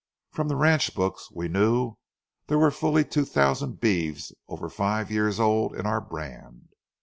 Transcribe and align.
From 0.31 0.47
the 0.47 0.55
ranch 0.55 0.95
books, 0.95 1.29
we 1.31 1.47
knew 1.47 1.93
there 2.47 2.57
were 2.57 2.71
fully 2.71 3.05
two 3.05 3.23
thousand 3.23 3.79
beeves 3.79 4.33
over 4.47 4.67
five 4.67 5.11
years 5.11 5.39
old 5.39 5.75
in 5.75 5.85
our 5.85 6.01
brand. 6.01 6.69